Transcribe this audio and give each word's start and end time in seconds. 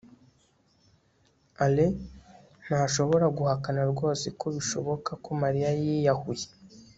alain 1.65 1.93
ntashobora 2.63 3.25
guhakana 3.37 3.81
rwose 3.91 4.25
ko 4.39 4.45
bishoboka 4.55 5.11
ko 5.23 5.29
mariya 5.41 5.69
yiyahuye 5.81 6.45